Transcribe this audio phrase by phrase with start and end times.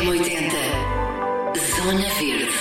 [0.00, 0.50] M80
[1.76, 2.54] Zona Verde.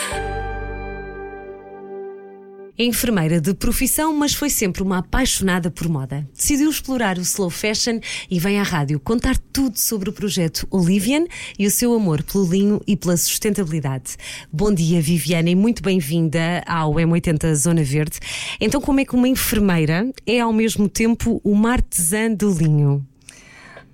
[2.77, 6.28] Enfermeira de profissão, mas foi sempre uma apaixonada por moda.
[6.36, 11.28] Decidiu explorar o slow fashion e vem à rádio contar tudo sobre o projeto Olivian
[11.57, 14.17] e o seu amor pelo linho e pela sustentabilidade.
[14.51, 18.19] Bom dia, Viviana, e muito bem-vinda ao M80 Zona Verde.
[18.59, 23.07] Então, como é que uma enfermeira é ao mesmo tempo uma artesã do linho?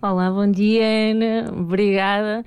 [0.07, 2.45] Olá, bom dia Ana, obrigada.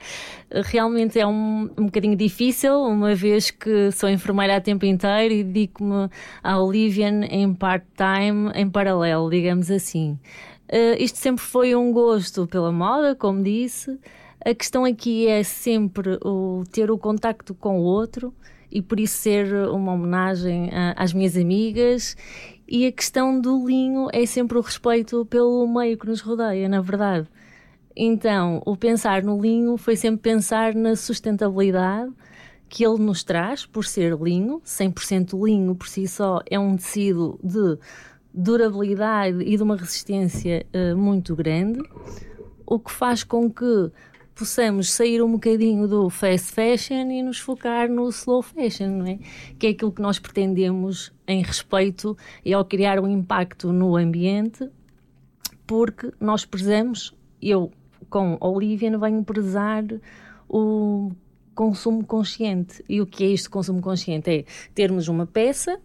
[0.66, 5.42] Realmente é um, um bocadinho difícil, uma vez que sou enfermeira a tempo inteiro e
[5.42, 6.08] dedico-me
[6.40, 10.16] à Olivian em part-time, em paralelo, digamos assim.
[10.68, 13.98] Uh, isto sempre foi um gosto pela moda, como disse.
[14.46, 18.32] A questão aqui é sempre o ter o contacto com o outro
[18.70, 22.16] e por isso ser uma homenagem a, às minhas amigas.
[22.68, 26.80] E a questão do linho é sempre o respeito pelo meio que nos rodeia, na
[26.80, 27.26] verdade.
[28.00, 32.12] Então, o pensar no linho foi sempre pensar na sustentabilidade
[32.68, 37.40] que ele nos traz, por ser linho, 100% linho por si só é um tecido
[37.42, 37.76] de
[38.32, 41.82] durabilidade e de uma resistência uh, muito grande,
[42.64, 43.90] o que faz com que
[44.32, 49.18] possamos sair um bocadinho do fast fashion e nos focar no slow fashion, não é?
[49.58, 54.70] Que é aquilo que nós pretendemos em respeito e ao criar um impacto no ambiente,
[55.66, 57.72] porque nós prezamos, eu
[58.08, 59.84] com Olivia venho prezar
[60.48, 61.10] o
[61.54, 62.84] consumo consciente.
[62.88, 64.30] E o que é isto consumo consciente?
[64.30, 65.78] É termos uma peça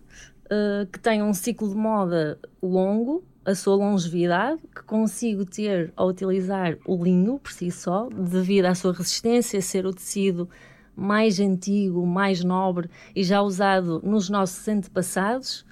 [0.46, 6.08] uh, que tenha um ciclo de moda longo, a sua longevidade, que consigo ter ao
[6.08, 10.48] utilizar o linho por si só, devido à sua resistência, ser o tecido
[10.96, 15.66] mais antigo, mais nobre e já usado nos nossos antepassados,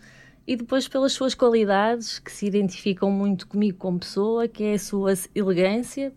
[0.45, 4.79] e depois pelas suas qualidades que se identificam muito comigo como pessoa, que é a
[4.79, 6.11] sua elegância,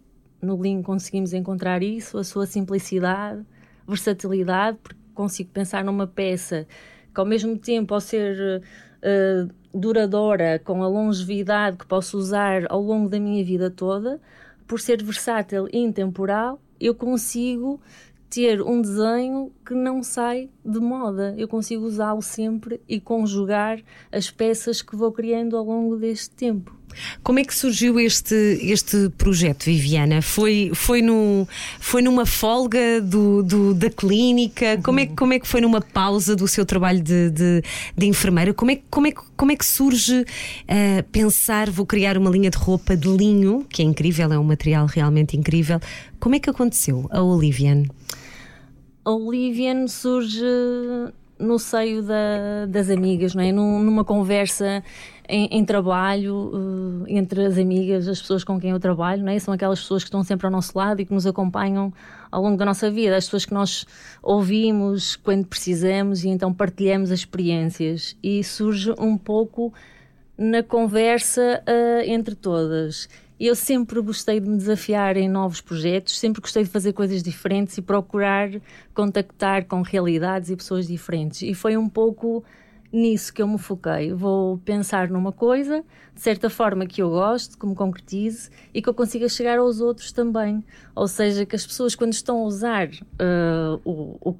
[0.44, 3.44] no Lean conseguimos encontrar isso, a sua simplicidade,
[3.86, 6.66] versatilidade, porque consigo pensar numa peça
[7.14, 8.62] que ao mesmo tempo, ao ser
[9.02, 14.20] uh, duradoura, com a longevidade que posso usar ao longo da minha vida toda,
[14.66, 17.80] por ser versátil e intemporal, eu consigo
[18.28, 21.34] ter um desenho que não sai de moda.
[21.36, 26.76] Eu consigo usá-lo sempre e conjugar as peças que vou criando ao longo deste tempo.
[27.22, 30.22] Como é que surgiu este, este projeto, Viviana?
[30.22, 31.46] Foi, foi, no,
[31.80, 34.78] foi numa folga do, do da clínica?
[34.82, 37.62] Como é, como é que foi numa pausa do seu trabalho de, de,
[37.96, 38.52] de enfermeira?
[38.52, 42.58] Como é, como, é, como é que surge uh, pensar, vou criar uma linha de
[42.58, 45.80] roupa de linho, que é incrível, é um material realmente incrível.
[46.18, 47.84] Como é que aconteceu a Olivian?
[49.04, 50.42] A Olivian surge
[51.38, 53.50] no seio da, das amigas, não é?
[53.50, 54.82] Num, numa conversa
[55.28, 59.38] em, em trabalho, uh, entre as amigas, as pessoas com quem eu trabalho, não é?
[59.38, 61.92] São aquelas pessoas que estão sempre ao nosso lado e que nos acompanham
[62.30, 63.86] ao longo da nossa vida, as pessoas que nós
[64.22, 68.16] ouvimos quando precisamos e então partilhamos as experiências.
[68.22, 69.72] E surge um pouco
[70.36, 73.08] na conversa uh, entre todas.
[73.46, 77.76] Eu sempre gostei de me desafiar em novos projetos, sempre gostei de fazer coisas diferentes
[77.76, 78.48] e procurar
[78.94, 81.42] contactar com realidades e pessoas diferentes.
[81.42, 82.42] E foi um pouco
[82.90, 84.14] nisso que eu me foquei.
[84.14, 85.84] Vou pensar numa coisa,
[86.14, 89.78] de certa forma que eu gosto, que me concretize e que eu consiga chegar aos
[89.78, 90.64] outros também.
[90.94, 94.36] Ou seja, que as pessoas, quando estão a usar uh, o, o,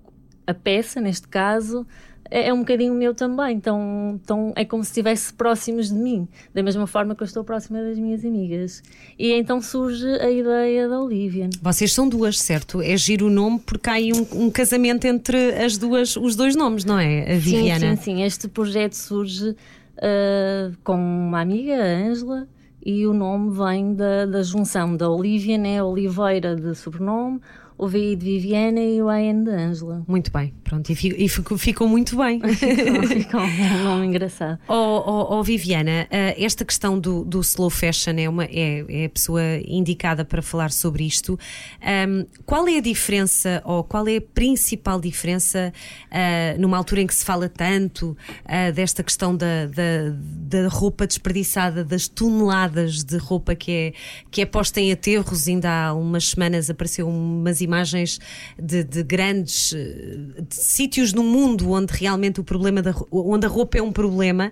[0.47, 1.87] a peça, neste caso,
[2.31, 3.57] é, é um bocadinho meu também.
[3.57, 7.45] Então, então é como se estivesse próximos de mim, da mesma forma que eu estou
[7.45, 8.83] próxima das minhas amigas.
[9.19, 11.49] E então surge a ideia da Olivia.
[11.63, 12.81] Vocês são duas, certo?
[12.81, 16.57] É giro o nome porque há aí um, um casamento entre as duas, os dois
[16.57, 17.33] nomes, não é?
[17.33, 17.97] A Viviana.
[17.97, 18.23] Sim, sim, sim.
[18.23, 22.49] Este projeto surge uh, com uma amiga, a Ângela,
[22.85, 25.83] e o nome vem da, da junção da Olivia, né?
[25.83, 27.41] Oliveira de sobrenome,
[27.77, 30.05] o VI de Viviana e o AN de Ângela.
[30.07, 32.41] Muito bem, pronto, e, fico, e ficou, ficou, muito bem.
[33.09, 34.61] ficou um nome engraçado.
[34.69, 39.05] Oh, oh, oh Viviana, uh, esta questão do, do, slow fashion é, uma, é, é,
[39.07, 41.39] a pessoa indicada para falar sobre isto.
[41.83, 45.73] Um, qual é a diferença, ou qual é a principal diferença,
[46.07, 50.15] uh, numa altura em que se fala tanto uh, desta questão da, da,
[50.63, 53.93] da, roupa desperdiçada, das toneladas de roupa que é,
[54.31, 55.49] que é posta em aterros?
[55.49, 58.21] Ainda há umas semanas apareceu umas imagens
[58.59, 63.49] de, de grandes eh, de sítios no mundo onde realmente o problema da, onde a
[63.49, 64.51] roupa é um problema.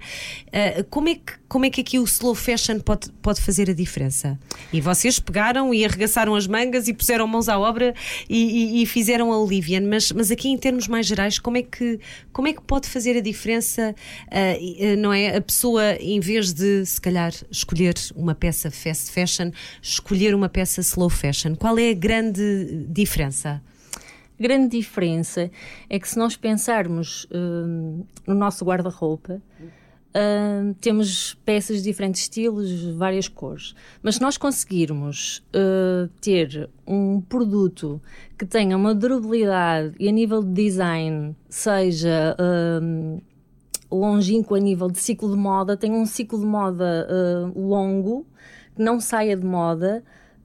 [0.49, 3.75] Uh, como, é que, como é que aqui o slow fashion pode, pode fazer a
[3.75, 4.39] diferença?
[4.73, 7.95] E vocês pegaram e arregaçaram as mangas e puseram mãos à obra
[8.29, 11.63] e, e, e fizeram a Olivian, mas, mas aqui em termos mais gerais, como é
[11.63, 12.01] que,
[12.33, 13.95] como é que pode fazer a diferença?
[14.29, 15.37] Uh, não é?
[15.37, 19.51] A pessoa, em vez de se calhar escolher uma peça fast fashion,
[19.81, 21.55] escolher uma peça slow fashion.
[21.55, 23.02] Qual é a grande diferença?
[24.43, 25.51] Grande diferença
[25.89, 32.85] é que se nós pensarmos uh, no nosso guarda-roupa, uh, temos peças de diferentes estilos,
[32.97, 33.75] várias cores.
[34.03, 38.03] Mas se nós conseguirmos uh, ter um produto
[38.37, 42.37] que tenha uma durabilidade e a nível de design seja
[43.91, 47.07] longínquo a nível de ciclo de moda, tenha um ciclo de moda
[47.55, 48.27] longo,
[48.75, 50.03] que não saia de moda,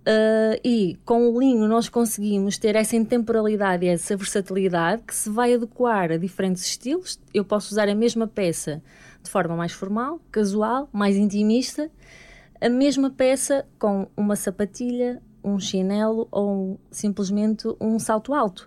[0.07, 5.29] Uh, e com o linho nós conseguimos ter essa intemporalidade e essa versatilidade que se
[5.29, 7.19] vai adequar a diferentes estilos.
[7.33, 8.81] Eu posso usar a mesma peça
[9.21, 11.91] de forma mais formal, casual, mais intimista,
[12.61, 18.65] a mesma peça com uma sapatilha, um chinelo ou um, simplesmente um salto alto.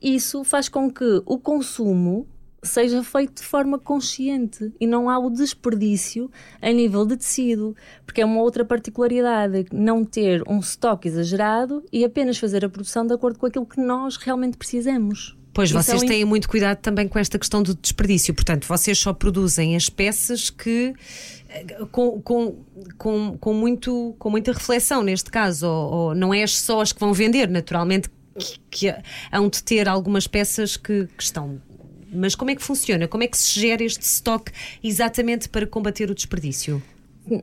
[0.00, 2.28] Isso faz com que o consumo
[2.62, 6.30] seja feito de forma consciente e não há o desperdício
[6.60, 12.04] a nível de tecido, porque é uma outra particularidade não ter um estoque exagerado e
[12.04, 15.36] apenas fazer a produção de acordo com aquilo que nós realmente precisamos.
[15.52, 16.08] Pois vocês é um...
[16.08, 20.50] têm muito cuidado também com esta questão do desperdício, portanto, vocês só produzem as peças
[20.50, 20.94] que
[21.48, 22.56] eh, com, com,
[22.98, 27.00] com, com, muito, com muita reflexão neste caso, ou, ou não é só as que
[27.00, 28.94] vão vender, naturalmente que, que
[29.32, 31.58] hão de ter algumas peças que, que estão
[32.16, 33.06] mas como é que funciona?
[33.06, 34.52] Como é que se gera este estoque
[34.82, 36.82] exatamente para combater o desperdício?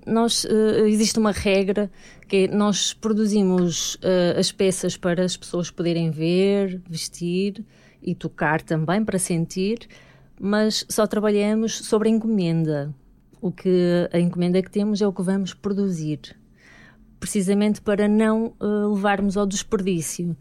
[0.05, 1.91] Nós, uh, existe uma regra
[2.27, 7.65] que é, nós produzimos uh, as peças para as pessoas poderem ver, vestir
[8.01, 9.87] e tocar também para sentir,
[10.39, 12.93] mas só trabalhamos sobre encomenda.
[13.41, 16.19] O que a encomenda que temos é o que vamos produzir,
[17.19, 20.35] precisamente para não uh, levarmos ao desperdício.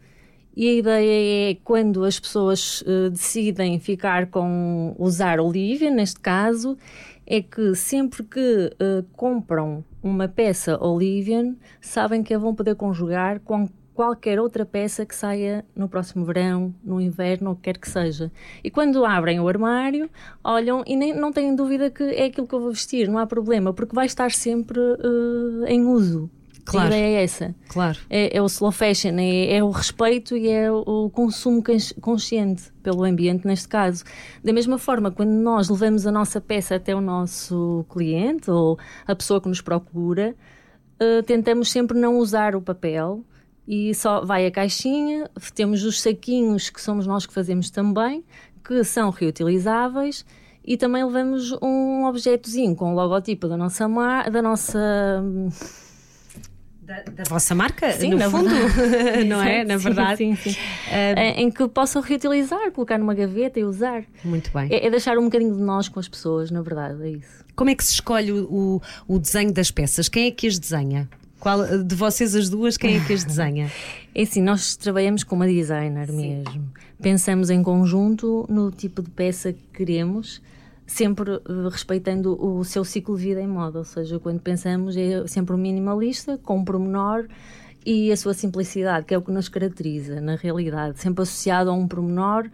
[0.55, 6.77] E a ideia é quando as pessoas uh, decidem ficar com usar Olivia, neste caso,
[7.25, 13.39] é que sempre que uh, compram uma peça Olivian, sabem que a vão poder conjugar
[13.39, 17.89] com qualquer outra peça que saia no próximo verão, no inverno, o que quer que
[17.89, 18.31] seja.
[18.63, 20.09] E quando abrem o armário,
[20.43, 23.25] olham e nem, não têm dúvida que é aquilo que eu vou vestir, não há
[23.25, 26.29] problema, porque vai estar sempre uh, em uso.
[26.65, 26.93] Claro.
[26.93, 27.55] A ideia é essa.
[27.67, 27.99] Claro.
[28.09, 31.61] É, é o slow fashion, é, é, o respeito e é o consumo
[31.99, 34.03] consciente pelo ambiente, neste caso.
[34.43, 39.15] Da mesma forma, quando nós levamos a nossa peça até o nosso cliente ou a
[39.15, 40.35] pessoa que nos procura,
[41.01, 43.23] uh, tentamos sempre não usar o papel
[43.67, 45.29] e só vai a caixinha.
[45.53, 48.23] Temos os saquinhos que somos nós que fazemos também,
[48.63, 50.25] que são reutilizáveis.
[50.65, 53.85] E também levamos um objetozinho com o logotipo da nossa,
[54.31, 54.79] da nossa
[56.85, 58.49] da, da, vossa marca, sim, no fundo,
[59.27, 59.63] não é?
[59.63, 60.17] Na verdade.
[60.17, 60.59] Sim, sim, sim.
[60.59, 64.03] Uh, em que possam reutilizar, colocar numa gaveta e usar.
[64.23, 64.67] Muito bem.
[64.69, 67.43] É, é, deixar um bocadinho de nós com as pessoas, na verdade, é isso.
[67.55, 70.09] Como é que se escolhe o, o desenho das peças?
[70.09, 71.07] Quem é que as desenha?
[71.39, 73.71] Qual, de vocês as duas, quem é que as desenha?
[74.15, 76.71] É assim, nós trabalhamos com uma designer mesmo.
[77.01, 80.39] Pensamos em conjunto no tipo de peça que queremos
[80.85, 85.25] sempre uh, respeitando o seu ciclo de vida em moda, ou seja, quando pensamos é
[85.27, 87.27] sempre um minimalista, com um pormenor
[87.85, 91.73] e a sua simplicidade, que é o que nos caracteriza, na realidade, sempre associado a
[91.73, 92.49] um pormenor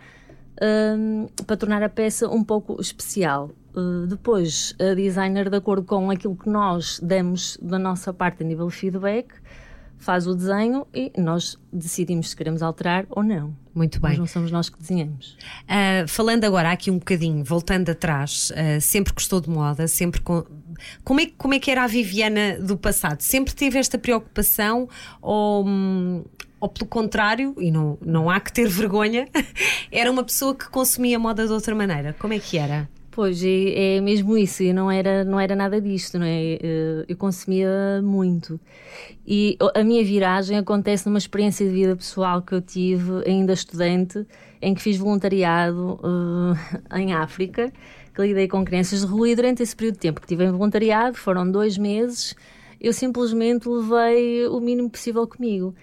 [0.61, 3.51] um, para tornar a peça um pouco especial.
[3.75, 8.45] Uh, depois, a designer, de acordo com aquilo que nós demos da nossa parte a
[8.45, 9.33] nível feedback,
[10.00, 13.56] faz o desenho e nós decidimos se queremos alterar ou não.
[13.75, 14.12] Muito bem.
[14.12, 15.38] Mas não somos nós que desenhamos.
[15.63, 20.44] Uh, falando agora aqui um bocadinho, voltando atrás, uh, sempre gostou de moda, sempre com...
[21.03, 23.22] como, é, como é que era a Viviana do passado?
[23.22, 24.89] Sempre teve esta preocupação
[25.22, 26.24] ou, hum,
[26.60, 29.27] ou pelo contrário, e não, não há que ter vergonha,
[29.91, 32.15] era uma pessoa que consumia moda de outra maneira?
[32.20, 32.89] Como é que era?
[33.12, 36.54] Pois, é, é, mesmo isso, e não era, não era nada disto, não é?
[36.54, 38.60] Eh, eu consumia muito.
[39.25, 44.25] E a minha viragem acontece numa experiência de vida pessoal que eu tive, ainda estudante,
[44.62, 47.72] em que fiz voluntariado uh, em África,
[48.13, 50.51] que lidei com crianças de rua, e durante esse período de tempo que tive em
[50.51, 52.36] voluntariado, foram dois meses,
[52.80, 55.74] eu simplesmente levei o mínimo possível comigo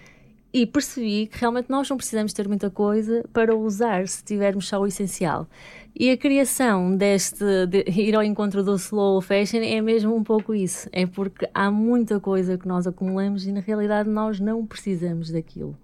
[0.53, 4.79] e percebi que realmente nós não precisamos ter muita coisa para usar se tivermos só
[4.79, 5.47] o essencial.
[5.95, 10.53] E a criação deste de ir ao encontro do slow fashion é mesmo um pouco
[10.53, 10.87] isso.
[10.91, 15.75] É porque há muita coisa que nós acumulamos e na realidade nós não precisamos daquilo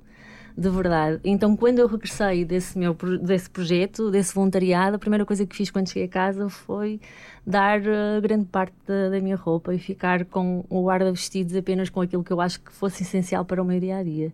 [0.56, 1.20] de verdade.
[1.24, 5.72] Então, quando eu regressei desse meu desse projeto, desse voluntariado, a primeira coisa que fiz
[5.72, 7.00] quando cheguei a casa foi
[7.46, 12.02] dar uh, grande parte da, da, minha roupa e ficar com o guarda-vestidos apenas com
[12.02, 14.32] aquilo que eu acho que fosse essencial para o meu dia a dia.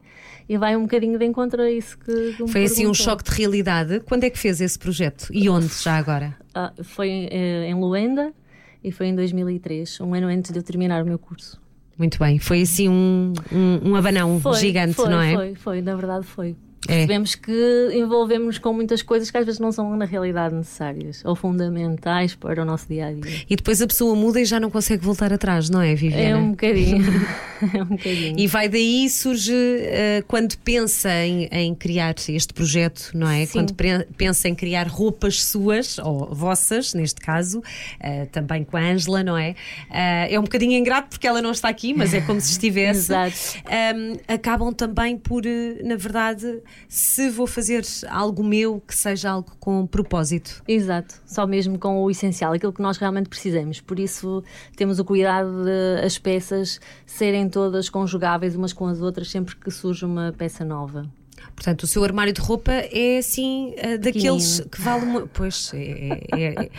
[0.47, 2.33] E vai um bocadinho de encontro a isso que.
[2.33, 4.01] que foi assim um choque de realidade.
[4.01, 6.35] Quando é que fez esse projeto e onde já agora?
[6.53, 8.33] Ah, foi uh, em Luenda
[8.83, 11.59] e foi em 2003, um ano antes de eu terminar o meu curso.
[11.99, 15.35] Muito bem, foi assim um, um, um abanão foi, gigante, foi, não é?
[15.35, 16.55] Foi, foi, na verdade foi.
[16.85, 21.35] Percebemos que envolvemos com muitas coisas que às vezes não são na realidade necessárias ou
[21.35, 23.43] fundamentais para o nosso dia a dia.
[23.49, 26.23] E depois a pessoa muda e já não consegue voltar atrás, não é, Viviana?
[26.23, 27.05] É um bocadinho.
[27.73, 28.39] é um bocadinho.
[28.39, 33.45] E vai daí surge uh, quando pensa em, em, criar este projeto, não é?
[33.45, 33.51] Sim.
[33.53, 33.75] Quando
[34.15, 39.37] pensa em criar roupas suas, ou vossas, neste caso, uh, também com a Ângela, não
[39.37, 39.51] é?
[39.89, 43.11] Uh, é um bocadinho ingrato porque ela não está aqui, mas é como se estivesse.
[43.11, 43.35] Exato.
[43.95, 45.43] Um, acabam também por,
[45.83, 50.63] na verdade, se vou fazer algo meu que seja algo com propósito.
[50.67, 53.79] Exato, só mesmo com o essencial, aquilo que nós realmente precisamos.
[53.81, 54.43] Por isso
[54.75, 59.71] temos o cuidado de as peças serem todas conjugáveis umas com as outras sempre que
[59.71, 61.09] surge uma peça nova.
[61.55, 65.27] Portanto, o seu armário de roupa é assim uh, daqueles que vale uma.
[65.27, 66.69] Pois, é, é, é,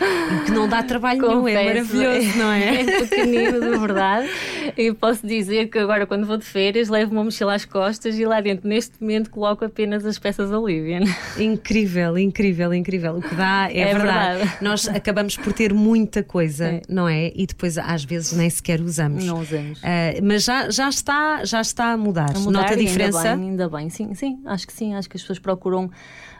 [0.43, 2.81] que não dá trabalho Confesso, nenhum, é maravilhoso, não é?
[2.81, 4.27] É pequenino, de verdade.
[4.77, 8.25] E posso dizer que agora, quando vou de férias, levo uma mochila às costas e
[8.25, 10.99] lá dentro, neste momento, coloco apenas as peças Olivia.
[11.37, 13.17] Incrível, incrível, incrível.
[13.17, 14.37] O que dá é, é verdade.
[14.39, 14.57] verdade.
[14.61, 16.81] Nós acabamos por ter muita coisa, é.
[16.87, 17.31] não é?
[17.35, 19.23] E depois, às vezes, nem sequer usamos.
[19.23, 19.79] Não usamos.
[19.79, 22.35] Uh, mas já, já, está, já está a mudar.
[22.35, 23.19] A mudar Nota a diferença?
[23.19, 24.39] Ainda bem, ainda bem, sim, sim.
[24.45, 25.89] Acho que sim, acho que as pessoas procuram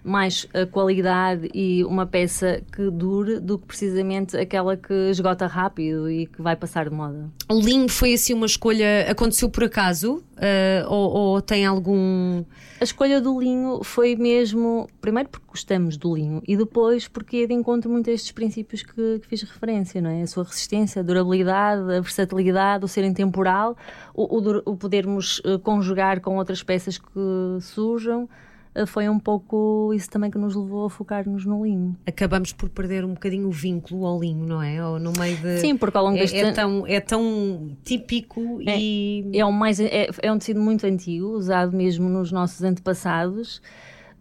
[0.04, 6.10] mais a qualidade e uma peça que dure do que precisamente aquela que esgota rápido
[6.10, 7.30] e que vai passar de moda.
[7.50, 10.24] O linho foi assim uma escolha, aconteceu por acaso?
[10.42, 12.44] Uh, ou, ou, tem algum.
[12.80, 17.46] A escolha do linho foi mesmo, primeiro porque gostamos do linho e depois porque é
[17.46, 20.24] de encontro muito a estes princípios que, que fiz referência, não é?
[20.24, 23.78] A sua resistência, a durabilidade, a versatilidade, o ser intemporal,
[24.16, 28.28] o, o, o podermos uh, conjugar com outras peças que surjam.
[28.74, 31.96] Eh, foi um pouco isso também que nos levou a focar-nos no linho.
[32.06, 34.86] Acabamos por perder um bocadinho o vínculo ao linho, não é?
[34.86, 35.60] Ou no meio de.
[35.60, 39.30] Sim, porque ao longo é, deste é tão É tão típico é, e.
[39.34, 43.62] É, um mais, é, é um tecido muito antigo, usado mesmo nos nossos antepassados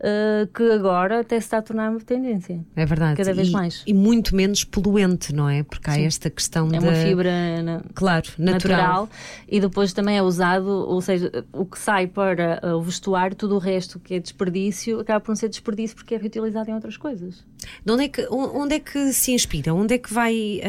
[0.01, 2.61] uh, que agora até se está a tornar uma tendência.
[2.75, 3.17] É verdade.
[3.17, 3.83] Cada vez e, mais.
[3.87, 5.63] E muito menos poluente, não é?
[5.63, 6.05] Porque há Sim.
[6.05, 6.85] esta questão é de.
[6.85, 8.79] uma fibra na, claro, natural.
[8.79, 9.09] natural.
[9.49, 13.55] E depois também é usado, ou seja, o que sai para uh, o vestuário, tudo
[13.55, 16.97] o resto que é desperdício, acaba por não ser desperdício porque é reutilizado em outras
[16.97, 17.45] coisas.
[17.85, 19.75] De onde é que, onde é que se inspira?
[19.75, 20.61] Onde é que vai.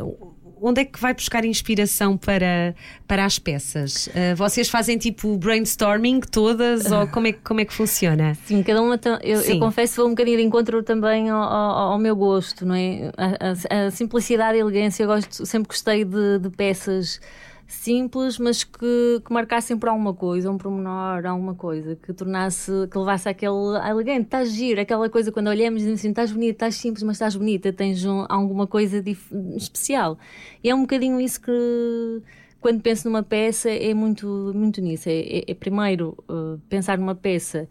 [0.00, 2.74] Uh, onde é que vai buscar inspiração para,
[3.06, 4.06] para as peças?
[4.08, 8.36] Uh, vocês fazem tipo brainstorming todas ou como é, como é que funciona?
[8.46, 8.98] Sim, cada uma.
[9.22, 12.64] Eu, eu confesso que vou um bocadinho de encontro também ao, ao, ao meu gosto,
[12.64, 13.10] não é?
[13.16, 17.20] A, a, a, simplicidade e a elegância, eu gosto, sempre gostei de, de peças
[17.66, 22.98] simples, mas que, que marcassem por alguma coisa, um promenor, alguma coisa, que tornasse, que
[22.98, 26.74] levasse aquele elegante, estás giro, aquela coisa quando olhamos e dizemos assim, estás bonita, estás
[26.76, 29.02] simples, mas estás bonita, tens um, alguma coisa
[29.56, 30.18] especial.
[30.62, 32.22] E é um bocadinho isso que
[32.60, 35.08] quando penso numa peça é muito, muito nisso.
[35.08, 37.68] É, é, é primeiro uh, pensar numa peça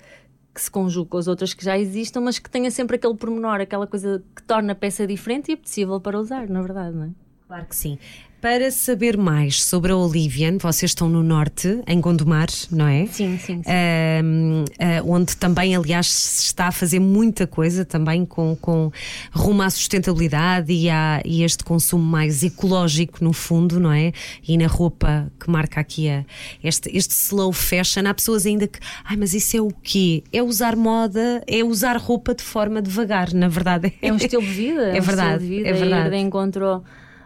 [0.54, 3.60] que se conjugue com as outras que já existam, mas que tenha sempre aquele pormenor,
[3.60, 7.10] aquela coisa que torna a peça diferente e apetecível para usar, na verdade, não é?
[7.48, 7.98] Claro que sim.
[8.44, 13.06] Para saber mais sobre a Olivian, vocês estão no norte, em Gondomar, não é?
[13.06, 13.62] Sim, sim.
[13.64, 13.70] sim.
[13.70, 18.92] Uh, uh, onde também, aliás, se está a fazer muita coisa também com, com
[19.32, 24.12] rumo à sustentabilidade e, a, e este consumo mais ecológico, no fundo, não é?
[24.46, 26.26] E na roupa que marca aqui a,
[26.62, 30.22] este, este slow fashion, há pessoas ainda que, ai, mas isso é o quê?
[30.34, 33.94] É usar moda, é usar roupa de forma devagar, na verdade.
[34.02, 34.92] É um estilo de vida.
[34.92, 35.46] É, é um verdade.
[35.46, 36.08] Vida, é verdade.
[36.08, 36.84] É de encontro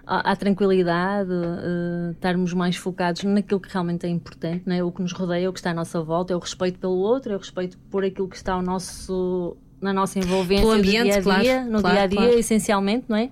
[0.08, 4.82] à, tranquilidade, uh, estarmos mais focados naquilo que realmente é importante, né?
[4.82, 7.34] o que nos rodeia, o que está à nossa volta, é o respeito pelo outro,
[7.34, 11.22] é o respeito por aquilo que está ao nosso, na nossa envolvência Pelo ambiente, dia
[11.22, 12.40] dia, claro, no claro, dia a dia, claro.
[12.40, 13.30] essencialmente, não é?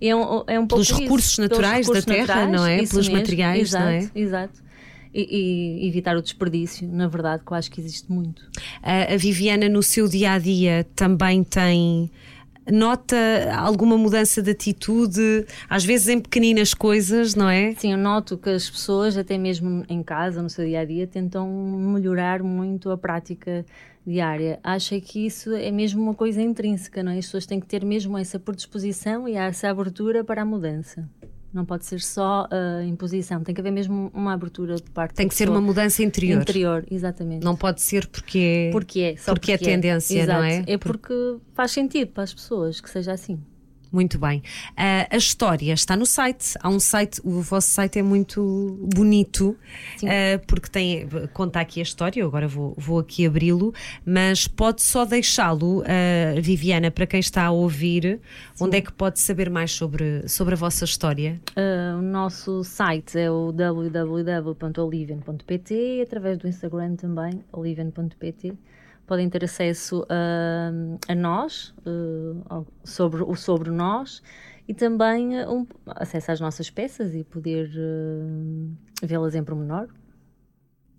[0.00, 2.66] E é um, é um pelos recursos isso, naturais pelos recursos da terra, naturais, não
[2.66, 2.76] é?
[2.76, 4.10] Pelos mesmo, materiais, exato, não é?
[4.14, 4.68] Exato.
[5.14, 8.42] E, e, evitar o desperdício, na verdade, que eu acho que existe muito.
[8.82, 12.10] A, a Viviana, no seu dia a dia, também tem
[12.72, 13.16] nota
[13.56, 17.74] alguma mudança de atitude, às vezes em pequeninas coisas, não é?
[17.76, 21.06] Sim, eu noto que as pessoas, até mesmo em casa, no seu dia a dia,
[21.06, 23.64] tentam melhorar muito a prática
[24.06, 24.58] diária.
[24.62, 27.18] Acho que isso é mesmo uma coisa intrínseca, não é?
[27.18, 31.08] As pessoas têm que ter mesmo essa predisposição e essa abertura para a mudança.
[31.58, 35.16] Não pode ser só a uh, imposição, tem que haver mesmo uma abertura de parte
[35.16, 36.40] Tem que ser uma mudança interior.
[36.40, 37.44] Interior, exatamente.
[37.44, 40.38] Não pode ser porque é, porque é, porque, é porque é tendência, Exato.
[40.38, 40.62] não é?
[40.68, 43.40] É porque faz sentido para as pessoas que seja assim.
[43.90, 44.42] Muito bem.
[44.70, 46.52] Uh, a história está no site.
[46.60, 49.56] Há um site, o vosso site é muito bonito,
[50.02, 52.20] uh, porque tem, conta aqui a história.
[52.20, 53.72] Eu agora vou, vou aqui abri-lo,
[54.04, 55.84] mas pode só deixá-lo, uh,
[56.40, 58.20] Viviana, para quem está a ouvir,
[58.54, 58.64] Sim.
[58.64, 61.40] onde é que pode saber mais sobre, sobre a vossa história?
[61.98, 68.54] o nosso site é o www.oliven.pt e através do Instagram também, oliven.pt
[69.08, 70.70] podem ter acesso a,
[71.10, 74.22] a nós, uh, sobre o sobre nós,
[74.68, 78.70] e também um, acesso às nossas peças e poder uh,
[79.02, 79.88] vê-las em pormenor.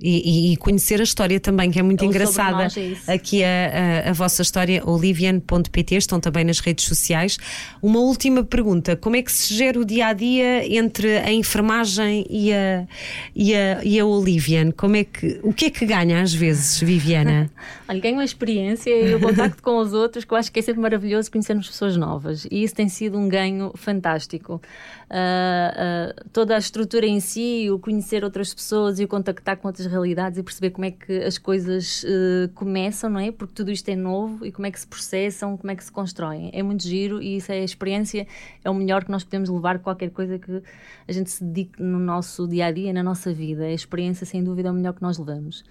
[0.02, 2.64] E, e, conhecer a história também, que é muito engraçada.
[2.64, 7.38] Nós, é Aqui a, a, a, vossa história, olivian.pt, estão também nas redes sociais.
[7.82, 12.26] Uma última pergunta: como é que se gera o dia a dia entre a enfermagem
[12.30, 12.88] e a,
[13.36, 14.72] e a, e a Olivian?
[14.72, 17.52] Como é que, o que é que ganha às vezes, Viviana?
[17.90, 20.62] Olha, ganho uma experiência e o contacto com os outros, que eu acho que é
[20.62, 22.48] sempre maravilhoso conhecermos pessoas novas.
[22.50, 24.62] E isso tem sido um ganho fantástico.
[25.10, 29.68] Uh, uh, toda a estrutura em si, o conhecer outras pessoas e o contactar com
[29.68, 33.32] outras realidades e perceber como é que as coisas uh, começam, não é?
[33.32, 35.92] Porque tudo isto é novo e como é que se processam, como é que se
[35.92, 36.50] constroem.
[36.54, 38.28] É muito giro e isso é a experiência,
[38.64, 40.62] é o melhor que nós podemos levar qualquer coisa que
[41.08, 43.66] a gente se dedique no nosso dia a dia, na nossa vida.
[43.66, 45.64] A experiência, sem dúvida, é o melhor que nós levamos.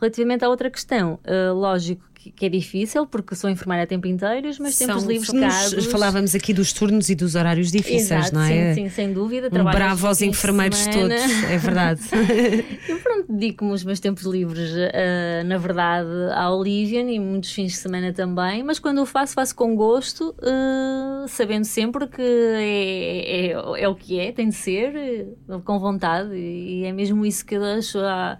[0.00, 4.06] Relativamente à outra questão, uh, lógico que, que, é difícil, porque sou enfermeira a tempo
[4.06, 5.86] inteiro, mas São, tempos livres casos.
[5.86, 8.74] Falávamos aqui dos turnos e dos horários difíceis, Exato, não é?
[8.74, 9.48] Sim, sim, sem dúvida.
[9.52, 12.00] Um bravo aos enfermeiros todos, é verdade.
[12.88, 17.72] Eu pronto, dedico-me os meus tempos livres, uh, na verdade, à Olivian e muitos fins
[17.72, 23.48] de semana também, mas quando o faço, faço com gosto, uh, sabendo sempre que é,
[23.48, 27.56] é, é, o que é, tem de ser, com vontade, e é mesmo isso que
[27.56, 28.38] eu deixo a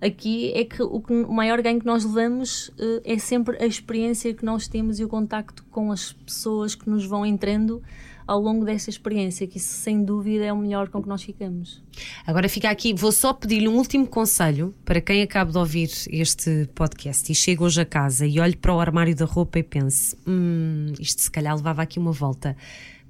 [0.00, 3.66] aqui é que o, que, o maior ganho que nós levamos uh, é sempre a
[3.66, 7.82] experiência que nós temos e o contacto com as pessoas que nos vão entrando
[8.26, 11.80] ao longo dessa experiência, que isso sem dúvida é o melhor com que nós ficamos.
[12.26, 16.68] Agora fica aqui, vou só pedir-lhe um último conselho para quem acaba de ouvir este
[16.74, 20.16] podcast e chega hoje a casa e olhe para o armário da roupa e pense:
[20.26, 22.56] hum, isto se calhar levava aqui uma volta.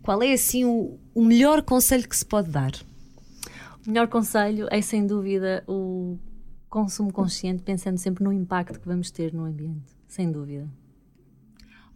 [0.02, 2.72] Qual é assim o, o melhor conselho que se pode dar?
[3.86, 6.18] O melhor conselho é sem dúvida o
[6.76, 10.68] consumo consciente, pensando sempre no impacto que vamos ter no ambiente, sem dúvida.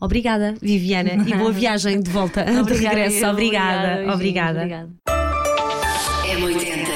[0.01, 3.27] Obrigada, Viviana, e boa viagem de volta, de regresso.
[3.27, 4.61] Obrigada, obrigada.
[4.61, 4.61] obrigada.
[4.63, 4.91] obrigada.
[6.25, 6.87] M80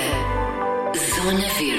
[1.14, 1.73] Zona Verde.